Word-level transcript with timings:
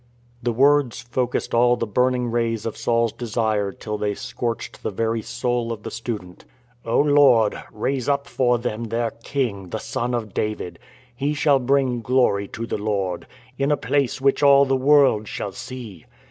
The 0.41 0.51
words 0.51 0.99
focussed 1.01 1.53
all 1.53 1.75
the 1.75 1.85
burning 1.85 2.31
rays 2.31 2.65
of 2.65 2.75
Saul's 2.75 3.11
desire 3.13 3.71
till 3.71 3.99
they 3.99 4.15
scorched 4.15 4.81
the 4.81 4.89
very 4.89 5.21
soul 5.21 5.71
of 5.71 5.83
the 5.83 5.91
student." 5.91 6.43
O 6.87 6.99
Lord, 6.99 7.61
raise 7.71 8.09
up 8.09 8.25
for 8.25 8.57
them 8.57 8.85
their 8.85 9.11
King, 9.11 9.69
the 9.69 9.77
son 9.77 10.15
of 10.15 10.33
David. 10.33 10.79
He 11.15 11.35
shall 11.35 11.59
bring 11.59 12.01
glory 12.01 12.47
to 12.47 12.65
the 12.65 12.79
Lord 12.79 13.27
In 13.59 13.71
a 13.71 13.77
place 13.77 14.19
which 14.19 14.41
all 14.41 14.65
the 14.65 14.75
world 14.75 15.27
shall 15.27 15.51
see. 15.51 16.05